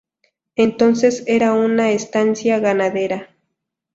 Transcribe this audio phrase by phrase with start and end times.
[0.55, 3.29] Entonces era una estancia ganadera.